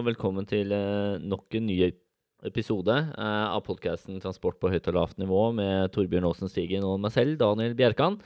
[0.00, 1.76] og velkommen til eh, nok en ny
[2.46, 6.96] episode eh, av podkasten 'Transport på høyt og lavt nivå' med Torbjørn Aasen Stigen og
[7.02, 8.16] meg selv, Daniel Bjerkan.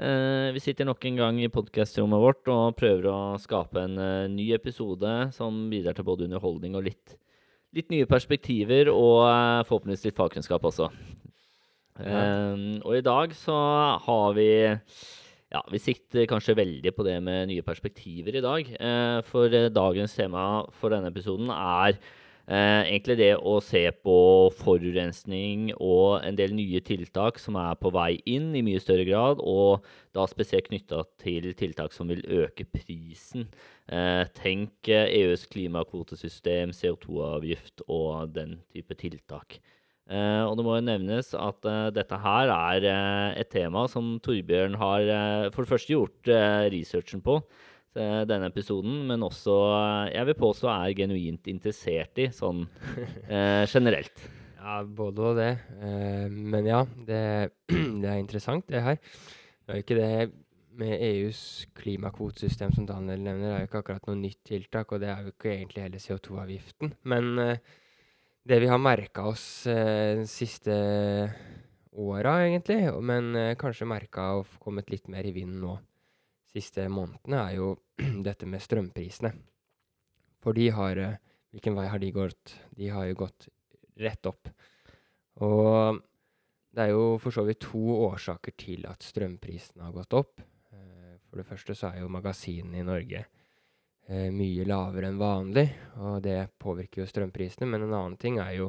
[0.00, 4.00] Eh, vi sitter nok en gang i podkastrommet vårt og prøver å skape en
[4.32, 7.18] ny episode som bidrar til både underholdning og litt,
[7.76, 9.28] litt nye perspektiver, og
[9.68, 10.88] forhåpentligvis litt fagkunnskap også.
[11.98, 12.54] Ja.
[12.86, 13.54] og i dag så
[14.04, 14.50] har vi
[15.48, 18.68] ja, vi sikter kanskje veldig på det med nye perspektiver i dag.
[18.68, 20.44] Eh, for eh, dagens tema
[20.76, 24.18] for denne episoden er eh, egentlig det å se på
[24.58, 29.40] forurensning og en del nye tiltak som er på vei inn i mye større grad,
[29.40, 33.48] og da spesielt knytta til tiltak som vil øke prisen.
[34.36, 39.62] Tenk EUs klimakvotesystem, CO2-avgift og den type tiltak.
[40.08, 44.14] Uh, og det må jo nevnes at uh, dette her er uh, et tema som
[44.24, 45.04] Torbjørn har
[45.52, 46.30] for det første gjort
[46.72, 47.42] researchen på
[47.98, 49.52] denne episoden, men også,
[50.12, 52.60] jeg vil påstå, er genuint interessert i sånn
[53.72, 54.20] generelt.
[54.60, 55.48] Ja, både og det.
[56.30, 57.22] men ja, det,
[57.72, 59.00] det, er interessant, det her.
[59.00, 60.12] Det er ikke det
[60.78, 61.40] med EUs
[61.80, 65.24] klimakvotesystem som Daniel nevner, det er jo ikke akkurat noe nytt tiltak, og det er
[65.24, 66.94] jo ikke egentlig hele CO2-avgiften.
[67.08, 67.32] Men
[68.48, 70.74] det vi har merka oss eh, siste
[71.92, 75.74] åra, egentlig, men eh, kanskje merka og kommet litt mer i vinden nå
[76.48, 77.74] siste månedene, er jo
[78.28, 79.34] dette med strømprisene.
[80.42, 81.16] For de har eh,
[81.48, 82.50] Hvilken vei har de gått?
[82.76, 83.46] De har jo gått
[83.96, 84.50] rett opp.
[85.40, 85.96] Og
[86.76, 90.42] det er jo for så vidt to årsaker til at strømprisene har gått opp.
[90.76, 93.22] Eh, for det første så er jo magasinene i Norge
[94.08, 95.66] eh, mye lavere enn vanlig,
[96.02, 97.68] og det påvirker jo strømprisene.
[97.70, 98.68] Men en annen ting er jo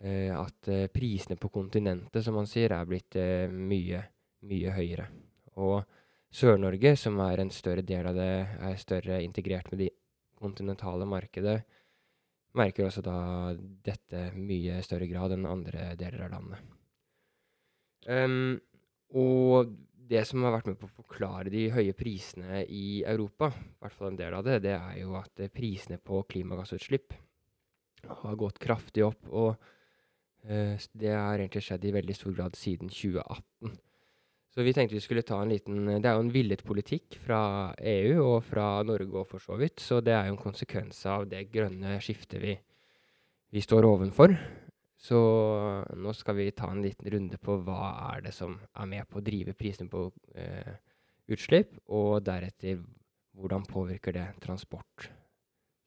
[0.00, 4.02] eh, at eh, prisene på kontinentet, som man sier, er blitt eh, mye,
[4.48, 5.08] mye høyere.
[5.58, 5.82] Og
[6.28, 8.32] Sør-Norge, som er en større del av det,
[8.68, 9.90] er større integrert med de
[10.38, 11.60] kontinentale markedet,
[12.58, 13.18] merker også da
[13.56, 16.74] dette mye større grad enn andre deler av landet.
[18.08, 18.56] Um,
[19.18, 19.74] og
[20.08, 23.96] det som har vært med på å forklare de høye prisene i Europa, i hvert
[23.96, 27.16] fall en del av det, det er jo at eh, prisene på klimagassutslipp
[28.22, 29.28] har gått kraftig opp.
[29.28, 29.50] Og
[30.48, 33.74] uh, det har egentlig skjedd i veldig stor grad siden 2018.
[34.54, 37.40] Så vi tenkte vi skulle ta en liten Det er jo en villet politikk fra
[37.78, 39.82] EU og fra Norge òg, for så vidt.
[39.82, 42.56] Så det er jo en konsekvens av det grønne skiftet vi,
[43.54, 44.34] vi står ovenfor.
[44.98, 45.18] Så
[45.94, 49.20] nå skal vi ta en liten runde på hva er det som er med på
[49.20, 50.74] å drive prisene på eh,
[51.30, 52.80] utslipp, og deretter
[53.38, 55.10] hvordan påvirker det transport,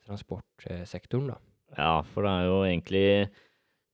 [0.07, 1.39] transportsektoren, da.
[1.75, 3.07] Ja, for det er jo egentlig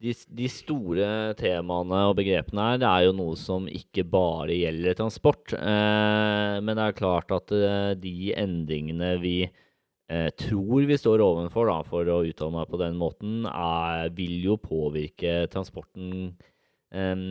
[0.02, 4.98] de, de, store temaene og begrepene her, det er jo noe som ikke bare gjelder
[5.00, 5.54] transport.
[5.58, 9.64] Eh, men det er klart at eh, de endringene vi eh,
[10.40, 14.56] tror vi står ovenfor, da, for å uttale meg på den måten, er, vil jo
[14.62, 16.30] påvirke transporten
[16.96, 17.26] eh,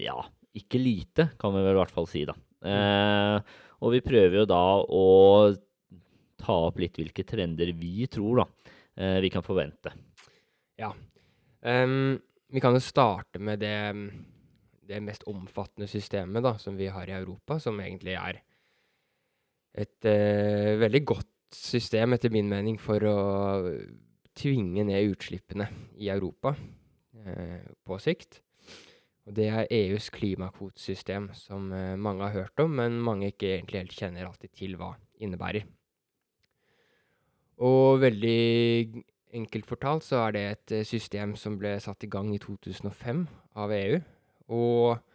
[0.00, 0.16] Ja,
[0.56, 2.36] ikke lite, kan vi vel i hvert fall si, da.
[2.62, 5.04] Eh, og vi prøver jo da å
[6.42, 8.46] ta opp litt hvilke trender vi tror da,
[8.96, 9.92] eh, vi kan forvente.
[10.80, 10.92] Ja.
[11.62, 12.18] Um,
[12.52, 13.76] vi kan jo starte med det,
[14.88, 18.40] det mest omfattende systemet da, som vi har i Europa, som egentlig er
[19.72, 23.18] et uh, veldig godt system, etter min mening, for å
[24.38, 25.68] tvinge ned utslippene
[26.00, 28.40] i Europa eh, på sikt.
[29.28, 33.84] Og det er EUs klimakvotesystem, som eh, mange har hørt om, men mange ikke egentlig
[33.84, 35.68] helt kjenner alltid til hva innebærer.
[37.62, 39.02] Og veldig
[39.36, 43.26] enkelt fortalt så er det et eh, system som ble satt i gang i 2005
[43.62, 44.00] av EU,
[44.52, 45.08] og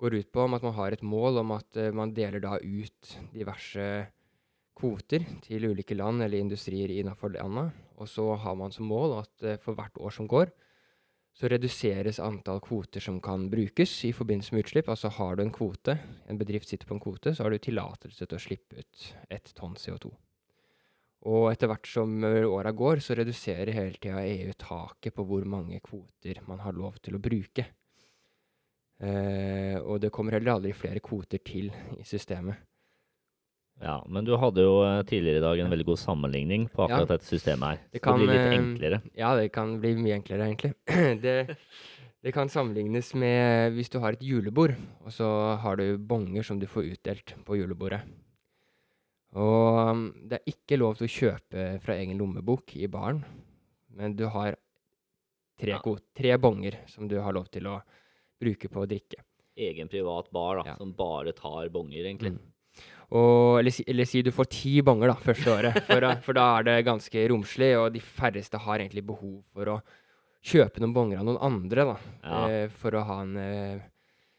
[0.00, 3.16] går ut på at man har et mål om at uh, man deler da ut
[3.34, 3.86] diverse
[4.78, 7.72] kvoter til ulike land eller industrier innenfor landet.
[7.98, 10.52] Og så har man som mål at uh, for hvert år som går,
[11.34, 14.90] så reduseres antall kvoter som kan brukes i forbindelse med utslipp.
[14.92, 15.96] Altså har du en kvote,
[16.30, 19.50] en bedrift sitter på en kvote, så har du tillatelse til å slippe ut ett
[19.58, 20.12] tonn CO2.
[21.24, 25.80] Og etter hvert som åra går, så reduserer hele tida EU taket på hvor mange
[25.82, 27.66] kvoter man har lov til å bruke.
[29.02, 32.62] Uh, og det kommer heller aldri flere kvoter til i systemet.
[33.82, 37.08] Ja, men du hadde jo eh, tidligere i dag en veldig god sammenligning på akkurat
[37.08, 37.16] ja.
[37.16, 37.80] dette systemet her.
[37.92, 39.00] Det, kan, det blir litt eh, enklere.
[39.18, 40.72] Ja, det kan bli mye enklere, egentlig.
[41.24, 41.34] det,
[42.22, 45.28] det, kan sammenlignes med hvis du har et julebord, og så
[45.60, 48.04] har du bonger som du får utdelt på julebordet.
[49.34, 53.24] Og um, det er ikke lov til å kjøpe fra egen lommebok i baren,
[53.98, 54.54] men du har
[55.58, 55.96] tre, ja.
[56.14, 57.80] tre bonger som du har lov til å
[58.40, 59.24] bruke på å drikke.
[59.58, 60.78] Egen privat bar da, ja.
[60.78, 62.36] som bare tar bonger, egentlig.
[62.38, 62.53] Mm.
[63.10, 66.62] Og, eller, eller si du får ti bonger da, første året, for, for da er
[66.70, 69.80] det ganske romslig, og de færreste har egentlig behov for å
[70.44, 72.40] kjøpe noen bonger av noen andre da, Ja.
[72.48, 73.78] eh, for å ha en, eh,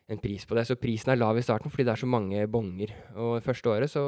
[0.10, 0.66] en pris på det.
[0.68, 2.92] Så prisen er lav i starten fordi det er så mange bonger.
[3.16, 4.04] Og første året så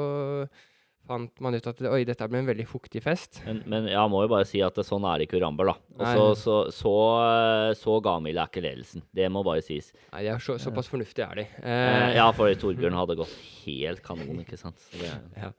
[1.08, 3.40] fant man ut at oi, dette ble en veldig fuktig fest.
[3.48, 5.76] Men, men jeg må jo bare si at det, sånn er ikke i Ramber, da.
[5.98, 6.94] Og så, så, så,
[7.24, 9.02] eh, så gavmild er ikke ledelsen.
[9.16, 9.90] Det må bare sies.
[10.12, 11.48] Nei, de er så, såpass fornuftige er de.
[11.64, 13.32] Eh, Eh, ja, for Torbjørn hadde gått
[13.64, 14.78] helt kanon, ikke sant.
[14.92, 15.52] Det, Ja.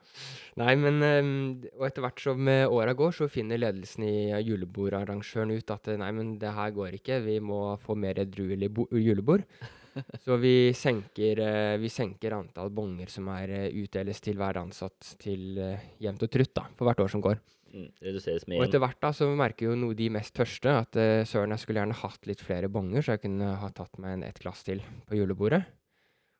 [0.60, 1.30] Nei, men ehm,
[1.78, 5.88] Og etter hvert som eh, åra går, så finner ledelsen i eh, julebordarrangøren ut at
[6.02, 9.46] nei, men det her går ikke, vi må få mer edruelig julebord.
[10.26, 15.16] Så vi senker, eh, vi senker antall bonger som er eh, utdeles til hver ansatt
[15.22, 17.42] til eh, jevnt og trutt da, for hvert år som går.
[17.74, 21.22] mm, reduseres Og etter hvert da, så merker jo noe de mest tørste at uh,
[21.30, 24.26] søren, jeg skulle gjerne hatt litt flere bonger, så jeg kunne ha tatt meg en
[24.26, 25.62] ett glass til på julebordet.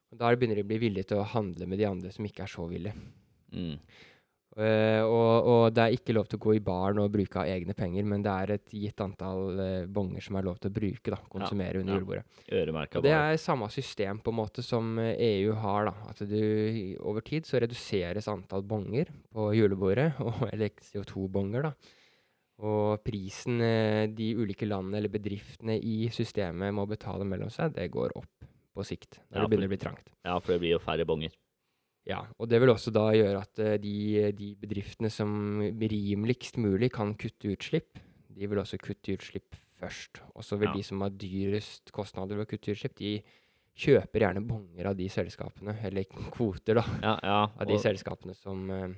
[0.10, 2.48] Og da begynner de å bli villige til å handle med de andre som ikke
[2.48, 2.96] er så villige.
[3.54, 3.76] mm.
[4.60, 7.48] Eh, og, og det er ikke lov til å gå i baren og bruke av
[7.48, 10.76] egne penger, men det er et gitt antall uh, bonger som er lov til å
[10.76, 12.00] bruke, da, konsumere under ja.
[12.02, 12.26] julebordet.
[13.00, 16.12] Og det er samme system på en måte som eh, EU har, da.
[16.12, 16.42] At du
[17.00, 21.96] over tid så reduseres antall bonger på julebordet, og, eller CO2-bonger, da.
[22.68, 27.88] Og prisen uh, de ulike landene eller bedriftene i systemet må betale mellom seg, det
[27.96, 29.22] går opp på sikt.
[29.30, 30.12] Når Ja, det begynner å bli trangt.
[30.28, 31.32] Ja, for det blir jo færre bonger.
[32.10, 36.90] Ja, og det vil også da gjøre at eh, de, de bedriftene som rimeligst mulig
[36.96, 38.00] kan kutte utslipp,
[38.34, 40.24] de vil også kutte utslipp først.
[40.36, 40.74] Og så vil Ja.
[40.80, 43.20] de som har dyrest kostnader ved å kutte utslipp, de
[43.80, 46.04] kjøper gjerne bonger av de selskapene, eller
[46.36, 47.38] kvoter da, Ja, ja.
[47.48, 48.90] av de selskapene som, eh,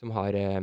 [0.00, 0.60] som har, eh,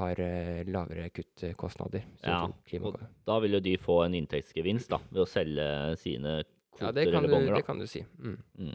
[0.00, 0.24] har
[0.66, 2.02] lavere kuttkostnader.
[2.24, 2.46] Ja,
[2.80, 2.98] og
[3.28, 5.68] da vil jo de få en inntektsgevinst da, ved å selge
[6.00, 6.44] sine ja,
[6.74, 8.02] kvoter det kan, eller du, Ja, det kan du si.
[8.18, 8.38] Mm.
[8.58, 8.74] Mm.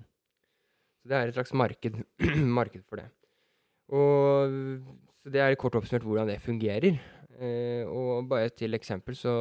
[1.04, 2.00] Så det er et slags marked,
[2.60, 3.10] marked for det.
[3.94, 4.56] Og
[5.24, 7.00] så det er kort oppsummert hvordan det fungerer.
[7.44, 9.34] Eh, og bare til eksempel så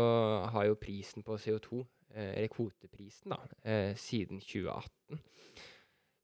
[0.50, 5.22] har jo prisen på CO2, eh, eller kvoteprisen, da, eh, siden 2018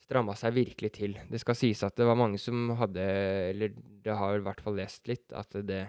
[0.09, 1.17] stramma seg virkelig til.
[1.29, 3.05] Det skal sies at det var mange som hadde,
[3.53, 5.85] eller det har i hvert fall lest litt, at det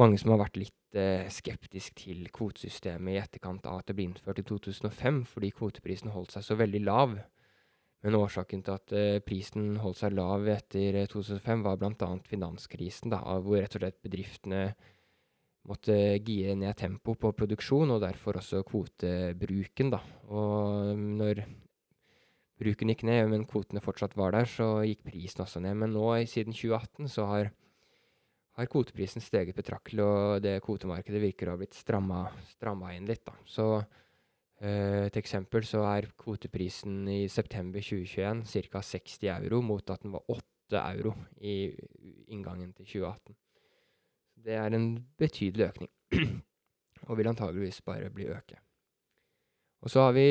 [0.00, 4.08] mange som har vært litt eh, skeptisk til kvotesystemet i etterkant av at det ble
[4.08, 7.16] innført i 2005, fordi kvoteprisen holdt seg så veldig lav.
[8.06, 12.10] Men årsaken til at eh, prisen holdt seg lav etter eh, 2005, var bl.a.
[12.28, 14.60] finanskrisen, da, hvor rett og slett bedriftene
[15.66, 19.90] måtte gire ned tempo på produksjon, og derfor også kvotebruken.
[19.96, 19.98] Da.
[20.30, 21.42] Og når
[22.62, 25.74] bruken gikk ned, men kvotene fortsatt var der, så gikk prisen også ned.
[25.82, 27.50] Men nå, siden 2018, så har,
[28.54, 33.26] har kvoteprisen steget betraktelig, og det kvotemarkedet virker å ha blitt stramma, stramma inn litt.
[33.26, 33.34] Da.
[33.50, 34.05] Så Eh,
[34.56, 38.80] et eksempel så er kvoteprisen i september 2021 ca.
[38.80, 41.74] 60 euro, mot at den var 8 euro i
[42.32, 43.36] inngangen til 2018.
[44.46, 44.88] Det er en
[45.18, 45.90] betydelig økning,
[47.08, 48.60] og vil antageligvis bare bli øke.
[49.84, 50.26] Og så har vi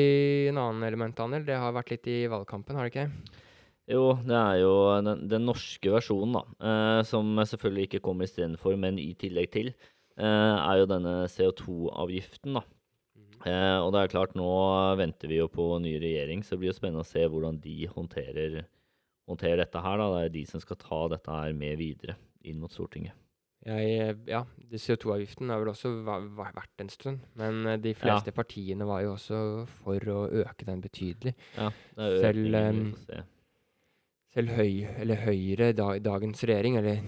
[0.50, 1.44] en annen element, Daniel.
[1.46, 3.42] Det har vært litt i valgkampen, har det ikke?
[3.86, 4.72] Jo, det er jo
[5.06, 6.42] den, den norske versjonen, da.
[6.70, 9.70] Eh, som selvfølgelig ikke kommer istedenfor, men i tillegg til,
[10.18, 12.64] eh, er jo denne CO2-avgiften, da.
[13.46, 14.48] Eh, og det er klart, nå
[14.98, 17.76] venter vi jo på ny regjering, så det blir jo spennende å se hvordan de
[17.92, 18.64] håndterer,
[19.30, 20.00] håndterer dette her.
[20.02, 20.08] da.
[20.16, 23.14] Det er de som skal ta dette her med videre inn mot Stortinget.
[23.66, 27.24] Jeg, ja, CO2-avgiften har vel også vært en stund.
[27.38, 29.38] Men eh, de fleste partiene var jo også
[29.80, 31.34] for å øke den betydelig.
[31.56, 33.22] Ja, det er Selv, økningen vi em, se.
[34.36, 37.00] Selv høy, eller Høyre, da, dagens regjering, eller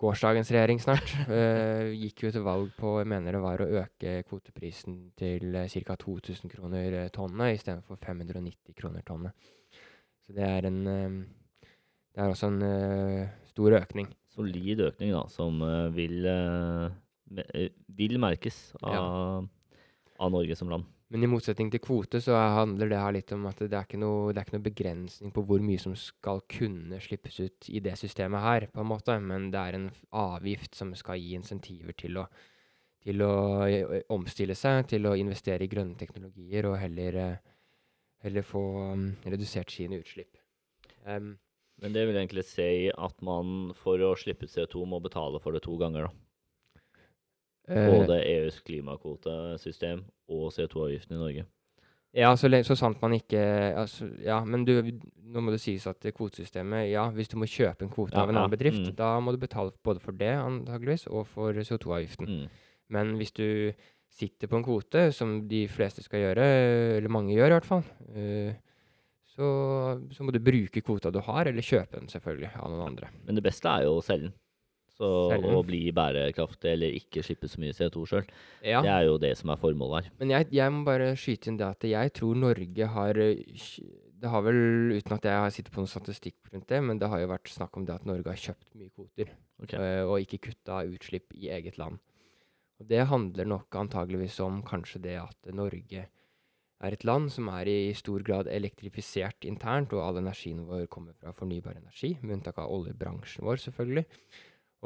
[0.00, 4.20] gårsdagens regjering snart, uh, gikk jo til valg på jeg mener det var å øke
[4.28, 5.96] kvoteprisen til uh, ca.
[6.00, 9.50] 2000 kroner eh, tonnet istedenfor 590 kroner tonnet.
[10.24, 11.20] Så det er en uh,
[12.10, 12.62] Det er også en
[13.46, 14.08] stor økning.
[14.30, 15.60] Solid økning, da, som
[15.94, 16.26] vil,
[17.98, 19.46] vil merkes av,
[20.18, 20.86] av Norge som land.
[21.10, 23.98] Men i motsetning til kvote så handler det her litt om at det er ikke
[23.98, 28.84] noe, begrensning på hvor mye som skal kunne slippes ut i det systemet her, på
[28.84, 29.16] en måte.
[29.18, 32.28] Men det er en avgift som skal gi insentiver til å,
[33.02, 33.32] til å
[34.14, 37.20] omstille seg, til å investere i grønne teknologier og heller,
[38.22, 38.64] heller få
[39.26, 40.38] redusert sine utslipp.
[41.02, 41.34] Um,
[41.82, 45.64] Men det vil egentlig si at man for å slippe CO2 må betale for det
[45.66, 46.29] to ganger, da.
[47.70, 51.46] Eh, Både EUs klimakvotesystem og CO2-avgiften i Norge.
[52.16, 53.38] Ja, så, så sant man ikke
[53.78, 54.72] altså, Ja, men du,
[55.30, 58.32] nå må det sies at kvotesystemet Ja, hvis du må kjøpe en kvote Ja, av
[58.32, 58.96] en annen bedrift, mm.
[58.98, 62.26] da må du betale både for det antageligvis, og for CO2-avgiften.
[62.26, 62.66] Mm.
[62.90, 63.46] Men hvis du
[64.10, 66.48] sitter på en kvote, som de fleste skal gjøre,
[66.98, 68.58] eller mange gjør i hvert fall, eh,
[69.30, 69.48] så så,
[70.12, 73.10] så må du bruke kvota du har, eller kjøpe den selvfølgelig av noen andre.
[73.24, 74.36] Men det beste er jo å selge den.
[75.00, 75.08] Så
[75.56, 78.26] å bli bærekraftig eller ikke slippe så mye CO2 sjøl.
[78.60, 78.82] Ja.
[78.84, 80.12] Det er jo det som er formålet her.
[80.20, 83.40] Men jeg, jeg må bare skyte inn det at jeg tror Norge har eh,
[84.20, 84.60] Det har vel,
[84.98, 87.48] uten at jeg har sittet på noen statistikk rundt det, men det har jo vært
[87.48, 89.80] snakk om det at Norge har kjøpt mye kvoter, okay.
[89.80, 91.96] og, og ikke kutta utslipp i eget land.
[92.80, 96.04] Og det handler nok antageligvis om kanskje det at Norge
[96.80, 101.16] er et land som er i stor grad elektrifisert internt, og all energien vår kommer
[101.16, 104.06] fra fornybar energi, med unntak av oljebransjen vår, selvfølgelig.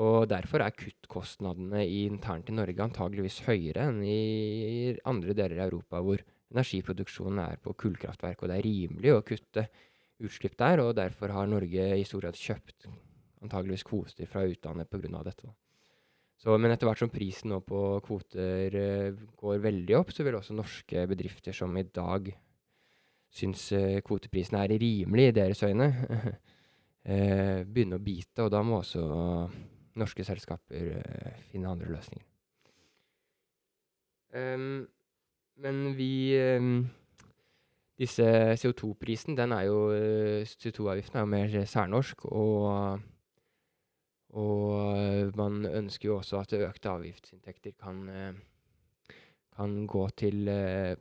[0.03, 6.01] Og derfor er kuttkostnadene internt i Norge antageligvis høyere enn i andre deler av Europa,
[6.03, 9.69] hvor energiproduksjonen er på kullkraftverk, og det er rimelig å kutte
[10.25, 12.89] utslipp der, og derfor har Norge i stor grad kjøpt
[13.45, 15.23] antageligvis kvoter fra utlandet pga.
[15.23, 15.53] dette.
[16.43, 20.35] Så, men etter hvert som prisen nå på kvoter eh, går veldig opp, så vil
[20.35, 22.33] også norske bedrifter som i dag
[23.35, 25.89] syns kvoteprisene kvoteprisen er rimelig i deres øyne,
[27.11, 29.05] eh, begynne å bite, og da må også
[30.01, 32.27] norske selskaper eh, finne andre løsninger.
[34.35, 34.87] Um,
[35.63, 36.87] men vi um,
[37.95, 38.25] Disse
[38.59, 42.99] CO2-prisen, den er jo eh, CO2-avgiften er jo mer særnorsk, og
[44.35, 49.15] og man ønsker jo også at økte avgiftsinntekter kan, eh,
[49.55, 50.51] kan gå til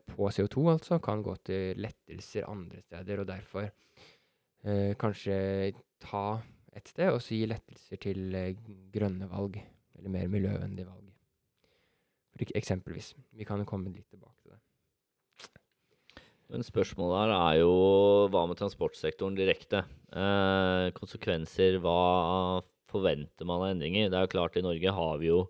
[0.06, 1.00] På CO2, altså.
[1.00, 3.66] Kan gå til lettelser andre steder, og derfor
[4.64, 6.42] eh, kanskje ta
[6.78, 8.54] et sted og så gi lettelser til eh,
[8.94, 9.60] grønne valg.
[9.98, 11.10] Eller mer miljøvennlige valg.
[12.34, 13.14] For eksempelvis.
[13.38, 14.62] Vi kan jo komme litt tilbake til det.
[16.54, 17.74] Men spørsmålet her er jo
[18.34, 19.84] hva med transportsektoren direkte?
[20.14, 22.62] Eh, konsekvenser, hva
[22.92, 24.10] forventer man av endringer?
[24.10, 25.46] Det er jo klart i Norge har vi jo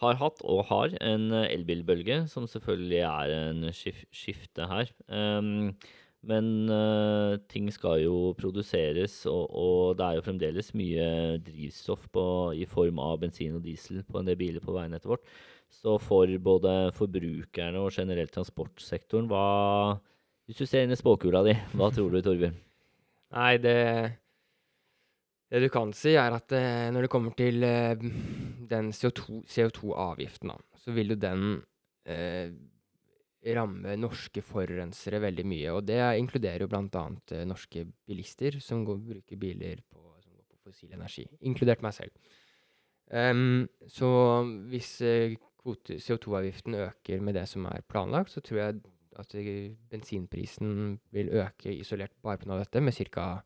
[0.00, 4.92] har hatt og har en eh, elbilbølge, som selvfølgelig er en skif skifte her.
[5.12, 5.74] Ehm,
[6.20, 11.06] men uh, ting skal jo produseres, og, og det er jo fremdeles mye
[11.46, 12.24] drivstoff på,
[12.60, 15.24] i form av bensin og diesel på en del biler på veinettet vårt.
[15.70, 20.00] Så for både forbrukerne og generelt transportsektoren, hva
[20.50, 22.56] Hvis du ser inn i spåkula di, hva tror du, Torbjørn?
[23.38, 23.78] Nei, det
[25.50, 27.96] Det du kan si, er at uh, når det kommer til uh,
[28.70, 31.62] den CO2 CO2-avgiften, så vil jo den
[33.56, 35.72] ramme norske forurensere veldig mye.
[35.76, 37.04] Og det inkluderer jo bl.a.
[37.32, 41.96] Eh, norske bilister som går, bruker biler på, som går på fossil energi, inkludert meg
[41.96, 42.32] selv.
[43.10, 44.08] Um, så
[44.70, 45.34] hvis eh,
[45.66, 48.82] CO2-avgiften øker med det som er planlagt, så tror jeg
[49.18, 52.58] at eh, bensinprisen vil øke isolert bare pga.
[52.58, 53.42] dette med ca.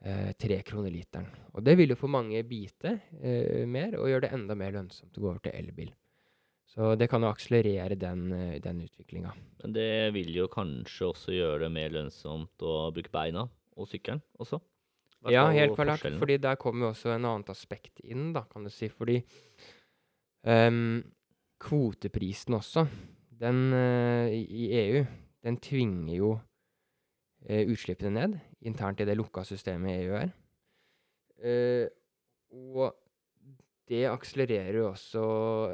[0.00, 1.26] Eh, kroner literen.
[1.52, 5.12] Og det vil jo for mange bite eh, mer, og gjøre det enda mer lønnsomt
[5.18, 5.90] å gå over til elbil.
[6.70, 9.32] Så det kan jo akselerere den, eh, den utviklinga.
[9.62, 14.22] Men det vil jo kanskje også gjøre det mer lønnsomt å bruke beina og sykkelen
[14.38, 14.60] også?
[15.20, 16.00] Hvert Ja, helt klart.
[16.00, 18.88] Fordi der kommer jo også en annet aspekt inn, da, kan du si.
[18.88, 19.18] Fordi
[20.46, 21.02] um,
[21.60, 22.86] kvoteprisen også,
[23.40, 25.04] den uh, i i EU,
[25.44, 30.32] den tvinger jo uh, utslippene ned internt i det lukka systemet EU er.
[31.40, 31.86] Uh,
[32.78, 32.94] og
[33.90, 35.24] det akselererer jo også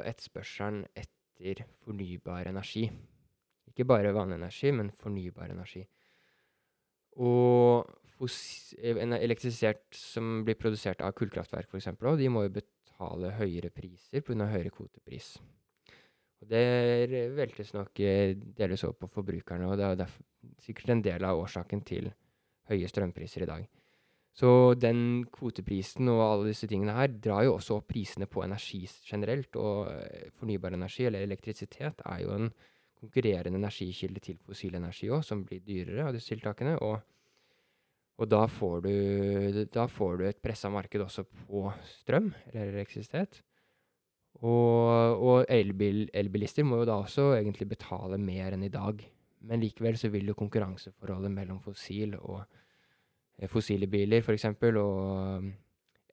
[0.07, 2.87] etterspørselen etter fornybar energi.
[3.69, 5.83] Ikke bare vanlig energi, men fornybar energi.
[7.21, 7.85] Og
[8.25, 14.25] eh, en elektrisitet som blir produsert av kullkraftverk f.eks., de må jo betale høyere priser
[14.25, 14.49] pga.
[14.49, 15.35] høyere kvotepris.
[16.41, 16.65] Og det
[17.37, 20.17] veltes nok eh, delvis over på forbrukerne, og det er
[20.61, 22.11] sikkert en del av årsaken til
[22.69, 23.69] høye strømpriser i dag.
[24.37, 28.83] Så den kvoteprisen og alle disse tingene her drar jo også opp prisene på energi
[29.07, 32.51] generelt, og eh, fornybar energi, eller elektrisitet, er jo en
[32.97, 36.75] konkurrerende energikilde til fossil energi òg, som blir dyrere av disse tiltakene.
[36.85, 36.99] Og,
[38.21, 38.93] og da, får du,
[39.73, 41.65] da får du et pressa marked også på
[41.95, 43.41] strøm, eller elektrisitet.
[44.37, 49.01] Og, og elbil, elbilister må jo da også egentlig betale mer enn i dag.
[49.49, 52.63] Men likevel så vil jo konkurranseforholdet mellom fossil og eh,
[53.45, 54.45] fossile biler f.eks.
[54.81, 55.43] og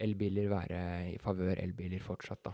[0.04, 0.78] elbiler være
[1.14, 2.52] i favør elbiler fortsatt, da.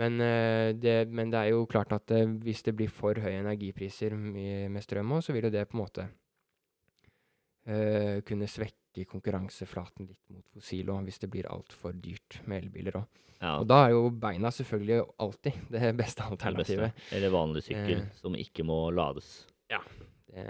[0.00, 3.40] Men, eh, det, men det er jo klart at eh, hvis det blir for høye
[3.42, 6.06] energipriser med, strøm òg, så vil jo det på en måte
[7.68, 12.96] eh, kunne svekke konkurranseflaten litt mot fossil òg, hvis det blir altfor dyrt med elbiler
[13.02, 13.20] òg.
[13.40, 16.90] Ja, Og da er jo beina selvfølgelig alltid det beste alternativet.
[16.90, 17.16] det beste.
[17.18, 18.08] Eller vanlig sykkel Eh.
[18.22, 19.30] som ikke må lades.
[20.30, 20.44] Det,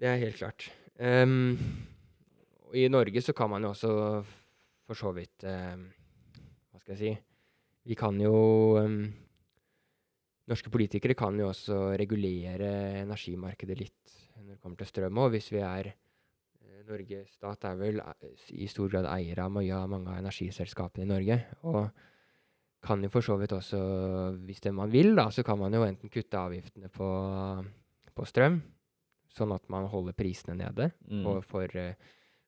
[0.00, 0.70] det er helt klart.
[1.00, 3.90] Og I Norge så kan man jo også
[4.86, 5.86] for så vidt um,
[6.70, 7.12] Hva skal jeg si
[7.90, 8.36] Vi kan jo
[8.80, 9.00] um,
[10.46, 12.70] Norske politikere kan jo også regulere
[13.02, 15.32] energimarkedet litt når det kommer til strøm òg.
[15.34, 19.80] Hvis vi er eh, Norge stat er vel eh, i stor grad eier av ja,
[19.90, 21.40] mange av energiselskapene i Norge.
[21.66, 21.88] Og
[22.86, 23.80] kan jo for så vidt også,
[24.46, 27.08] hvis det man vil, da, så kan man jo enten kutte avgiftene på,
[28.14, 28.60] på strøm,
[29.36, 31.26] sånn at man holder prisene nede Mm.
[31.26, 31.68] og for,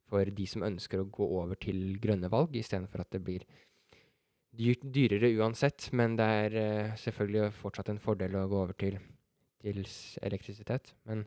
[0.08, 3.44] for de som ønsker å gå over til grønne valg, istedenfor at det blir
[4.58, 5.90] dyrt, dyrere uansett.
[5.92, 8.98] Men det er eh, selvfølgelig fortsatt en fordel å gå over til,
[9.62, 9.84] til
[10.22, 10.94] elektrisitet.
[11.08, 11.26] Men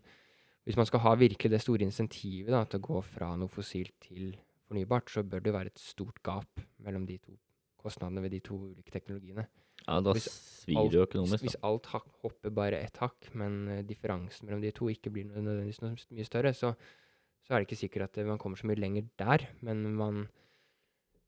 [0.65, 3.95] hvis man skal ha virkelig det store insentivet da, til å gå fra noe fossilt
[4.07, 4.35] til
[4.67, 7.37] fornybart, så bør det være et stort gap mellom de to
[7.81, 9.47] kostnadene ved de to ulike teknologiene.
[9.87, 10.27] Ja, da hvis
[10.61, 11.45] svir det jo økonomisk.
[11.45, 15.29] Hvis alt hak, hopper bare ett hakk, men eh, differansen mellom de to ikke blir
[15.29, 16.73] nødvendigvis noe mye større, så,
[17.41, 19.47] så er det ikke sikkert at eh, man kommer så mye lenger der.
[19.65, 20.23] Men man,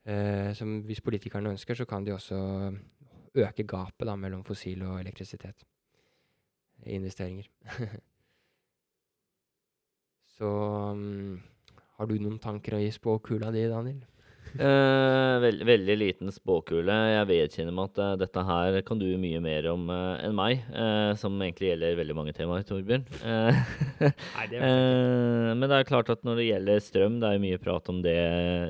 [0.05, 2.39] eh, som hvis politikerne ønsker, så kan de også
[3.33, 5.65] øke gapet da, mellom fossil og elektrisitet.
[6.85, 7.47] Investeringer.
[10.35, 10.49] så
[10.93, 11.39] um,
[11.97, 14.03] har du noen tanker å gi spåkula di, Daniel?
[14.53, 16.93] Eh, veld, veldig liten spåkule.
[17.09, 20.61] Jeg vedkjenner meg at eh, dette her kan du mye mer om eh, enn meg,
[20.69, 23.07] eh, som egentlig gjelder veldig mange temaer, Torbjørn.
[23.23, 23.63] Eh,
[24.03, 27.89] Nei, det men det er klart at når det gjelder strøm, det er mye prat
[27.89, 28.19] om det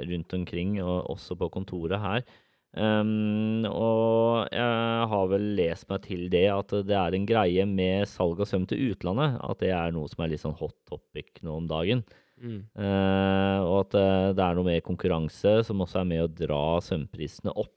[0.08, 2.26] rundt omkring, og også på kontoret her.
[2.74, 8.10] Um, og jeg har vel lest meg til det at det er en greie med
[8.10, 9.38] salg av strøm til utlandet.
[9.46, 12.02] At det er noe som er litt sånn hot topic nå om dagen.
[12.44, 12.60] Mm.
[12.76, 16.64] Eh, og at eh, det er noe mer konkurranse som også er med å dra
[16.84, 17.76] sømprisene opp.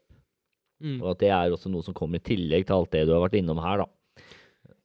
[0.83, 0.99] Mm.
[1.01, 3.23] Og at det er også noe som kommer i tillegg til alt det du har
[3.25, 3.93] vært innom her, da.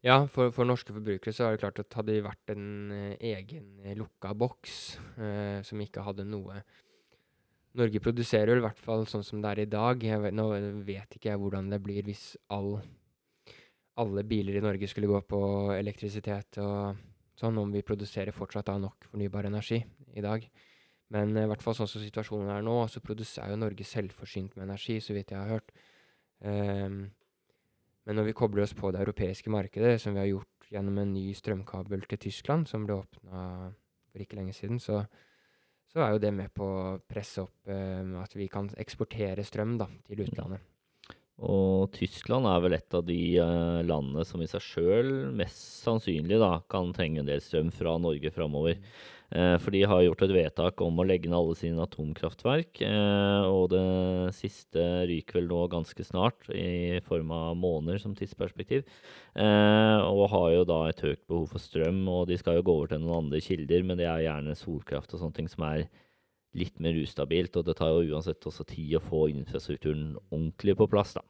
[0.01, 3.25] Ja, for, for norske forbrukere så er det klart at hadde det vært en eh,
[3.35, 4.77] egen lukka boks
[5.17, 6.63] eh, som ikke hadde noe
[7.77, 10.01] Norge produserer vel i hvert fall sånn som det er i dag.
[10.25, 10.47] Vet, nå
[10.83, 12.73] vet ikke jeg hvordan det blir hvis all,
[14.01, 15.39] alle biler i Norge skulle gå på
[15.77, 16.99] elektrisitet og
[17.41, 19.81] sånn, om vi produserer fortsatt av nok fornybar energi
[20.15, 20.45] i dag.
[21.11, 23.87] Men eh, i hvert fall sånn som situasjonen er nå, så produserer er jo Norge
[23.87, 25.73] selvforsynt med energi, så vidt jeg har hørt.
[26.41, 27.03] Um,
[28.07, 31.13] men når vi kobler oss på det europeiske markedet, som vi har gjort gjennom en
[31.13, 33.43] ny strømkabel til Tyskland, som ble åpna
[34.11, 35.03] for ikke lenge siden, så,
[35.91, 39.77] så er jo det med på å presse opp um, at vi kan eksportere strøm
[39.81, 40.70] da, til utlandet.
[41.41, 46.37] Og Tyskland er vel et av de eh, landene som i seg sjøl mest sannsynlig
[46.41, 48.77] da, kan trenge en del strøm fra Norge framover.
[49.31, 52.83] Eh, for de har gjort et vedtak om å legge ned alle sine atomkraftverk.
[52.85, 58.85] Eh, og det siste ryker vel nå ganske snart, i form av måneder som tidsperspektiv.
[59.31, 62.93] Og har jo da et høyt behov for strøm, og de skal jo gå over
[62.93, 65.87] til noen andre kilder, men det er gjerne solkraft og sånne ting som er
[66.57, 70.89] litt mer ustabilt, og det tar jo uansett også tid å få infrastrukturen ordentlig på
[70.91, 71.23] plass, da.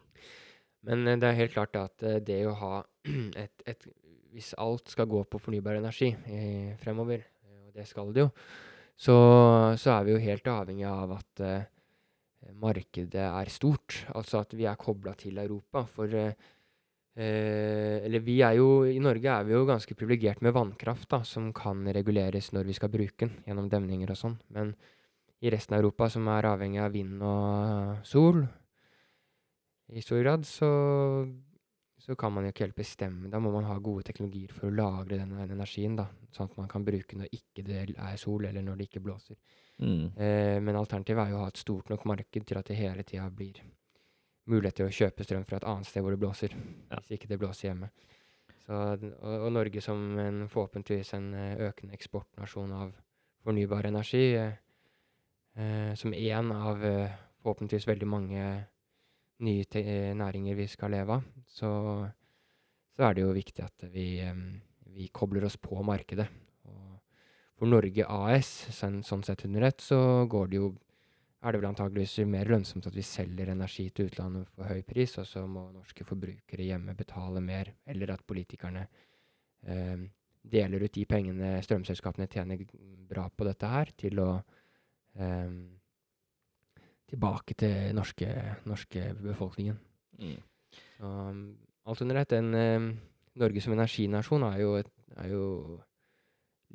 [0.88, 2.76] Men eh, det er helt klart at eh, det å ha
[3.44, 3.90] et, et
[4.32, 8.32] Hvis alt skal gå på fornybar energi eh, fremover, eh, og det skal det jo,
[9.02, 9.18] så,
[9.82, 11.70] så er vi jo helt avhengig av at eh,
[12.62, 14.04] markedet er stort.
[14.14, 15.84] Altså at vi er kobla til Europa.
[15.90, 16.34] For eh,
[17.22, 21.50] Eller vi er jo I Norge er vi jo ganske privilegert med vannkraft, da, som
[21.54, 24.38] kan reguleres når vi skal bruke den, gjennom demninger og sånn.
[24.54, 24.76] Men
[25.42, 28.44] i resten av Europa, som er avhengig av vind og sol,
[29.92, 30.70] i stor grad, så,
[32.00, 33.30] så kan man jo ikke helt bestemme.
[33.32, 36.70] Da må man ha gode teknologier for å lagre den energien, da, sånn at man
[36.72, 39.36] kan bruke når ikke det er sol, eller når det ikke blåser.
[39.82, 40.06] Mm.
[40.16, 43.04] Eh, men alternativet er jo å ha et stort nok marked til at det hele
[43.04, 43.60] tida blir
[44.52, 46.56] mulighet til å kjøpe strøm fra et annet sted hvor det blåser,
[46.92, 47.00] Ja.
[47.00, 47.92] hvis ikke det blåser hjemme.
[48.62, 49.06] Så, og,
[49.48, 52.92] og Norge som en, forhåpentligvis en eh, økende eksportnasjon av
[53.44, 54.60] fornybar energi, eh, eh,
[56.00, 57.12] som én av eh,
[57.42, 58.44] forhåpentligvis veldig mange
[59.42, 61.72] nye eh, næringer vi skal leve av, så,
[62.96, 64.38] så er det jo viktig at vi, eh,
[64.94, 66.28] vi kobler oss på markedet.
[66.70, 67.02] Og
[67.58, 70.72] for Norge AS, sånn, sånn sett under ett, så går det jo
[71.42, 75.16] er det vel antageligvis mer lønnsomt at vi selger energi til utlandet for høy pris,
[75.18, 78.84] og så må norske forbrukere hjemme betale mer, eller at politikerne
[79.66, 80.04] eh,
[80.54, 82.62] deler ut de pengene strømselskapene tjener
[83.10, 84.61] bra på dette her, til å eh,
[87.12, 88.32] tilbake til norske,
[88.70, 89.78] norske befolkningen.
[90.22, 90.40] Mm.
[90.98, 91.46] Så um,
[91.86, 92.36] alt under ett.
[92.38, 92.92] En, eh,
[93.42, 95.46] Norge som energinasjon er jo, et, er jo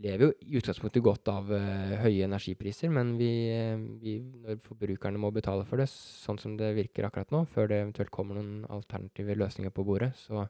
[0.00, 5.20] lever jo i utgangspunktet godt av uh, høye energipriser, men vi, uh, vi, når forbrukerne
[5.20, 8.66] må betale for det, sånn som det virker akkurat nå, før det eventuelt kommer noen
[8.72, 10.46] alternative løsninger på bordet, så,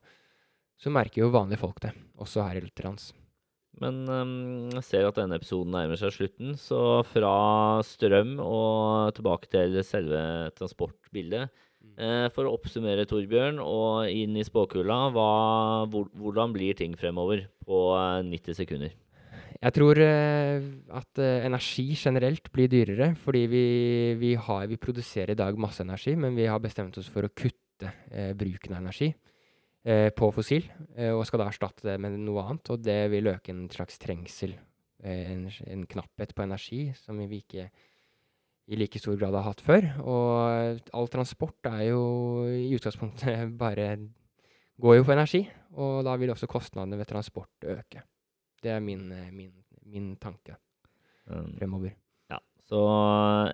[0.79, 3.12] så merker jo vanlige folk det, også her i Lutherans.
[3.82, 4.34] Men ehm,
[4.78, 7.36] jeg ser at denne episoden nærmer seg slutten, så fra
[7.84, 10.20] strøm og tilbake til selve
[10.56, 11.52] transportbildet.
[11.96, 15.30] Eh, for å oppsummere, Torbjørn, og inn i spåkula, hva,
[15.92, 18.96] hvor, hvordan blir ting fremover på eh, 90 sekunder?
[19.56, 20.66] Jeg tror eh,
[20.98, 23.64] at eh, energi generelt blir dyrere, fordi vi,
[24.20, 27.32] vi, har, vi produserer i dag masse energi, men vi har bestemt oss for å
[27.32, 29.36] kutte eh, bruken av energi eh,
[30.16, 30.64] på fossil,
[30.96, 32.72] eh, og skal da erstatte det med noe annet.
[32.75, 34.57] Og det vil øke en slags trengsel,
[35.03, 37.68] eh, en, en knapphet på energi, som vi ikke
[38.66, 39.87] i like stor grad har hatt før.
[40.03, 42.03] Og all transport er jo
[42.51, 43.94] i utgangspunktet bare
[44.83, 45.46] går jo på energi,
[45.79, 48.03] og da vil også kostnadene ved transport øke.
[48.62, 49.53] Det er min, eh, min,
[49.87, 50.59] min tanke
[51.27, 51.90] Um, fremover.
[52.31, 52.38] ja.
[52.68, 52.81] Så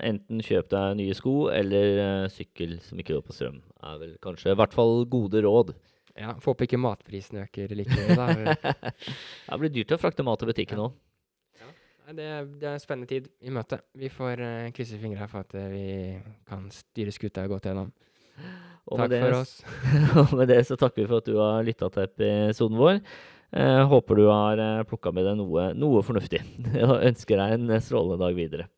[0.05, 3.63] enten kjøp deg nye sko eller eh, sykkel som ikke går på strøm.
[3.81, 5.73] Er vel kanskje i hvert fall gode råd.
[6.19, 8.55] Ja, Får håpe ikke matprisen øker like mye, da.
[9.49, 10.91] det blir dyrt å frakte mat til butikken Ja.
[11.63, 11.71] Ja.
[12.13, 12.29] Det,
[12.61, 13.79] det er en spennende tid i møte.
[13.97, 15.87] Vi får uh, krysse fingra for at uh, vi
[16.49, 17.93] kan styre skuta godt gjennom.
[18.91, 19.53] Og Takk det for oss.
[20.21, 23.01] Og med det så takker vi for at du har lytta til episoden vår.
[23.53, 26.43] Uh, håper du har uh, plukka med deg noe, noe fornuftig.
[26.89, 28.69] Og ønsker deg en strålende dag videre.